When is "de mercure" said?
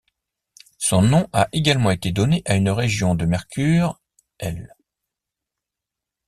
3.13-4.01